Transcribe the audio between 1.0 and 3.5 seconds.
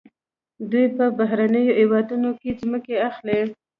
بهرنیو هیوادونو کې ځمکې اخلي.